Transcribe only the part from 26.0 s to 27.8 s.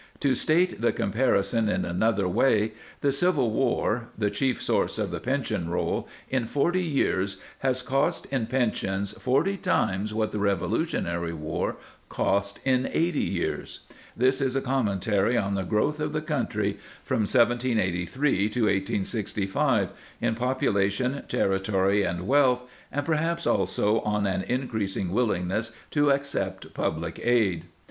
accept public aid.